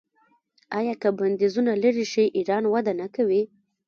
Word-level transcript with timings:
آیا 0.77 0.93
که 1.01 1.09
بندیزونه 1.19 1.71
لرې 1.83 2.05
شي 2.13 2.25
ایران 2.37 2.63
وده 2.73 2.93
نه 3.01 3.07
کوي؟ 3.15 3.41